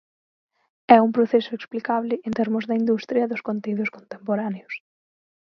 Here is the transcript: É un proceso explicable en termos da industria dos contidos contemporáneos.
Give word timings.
É 0.95 0.97
un 1.05 1.11
proceso 1.17 1.51
explicable 1.55 2.15
en 2.27 2.31
termos 2.39 2.63
da 2.69 2.75
industria 2.81 3.29
dos 3.31 3.43
contidos 3.47 3.89
contemporáneos. 3.97 4.73